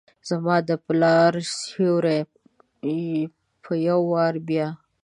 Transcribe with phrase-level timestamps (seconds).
[0.29, 2.19] زما دپلا ر سیوري
[3.63, 4.67] به یووارې بیا،